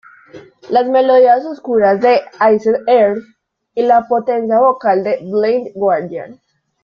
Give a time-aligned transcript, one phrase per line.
[0.71, 2.21] Las melodías oscuras de
[2.55, 3.23] Iced Earth
[3.75, 6.41] y la potencia vocal de Blind Guardian.